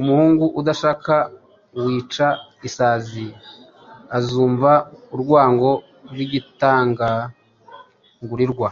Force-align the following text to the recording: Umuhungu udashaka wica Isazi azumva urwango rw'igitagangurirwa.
Umuhungu 0.00 0.44
udashaka 0.60 1.14
wica 1.82 2.28
Isazi 2.68 3.26
azumva 4.16 4.70
urwango 5.14 5.70
rw'igitagangurirwa. 6.10 8.68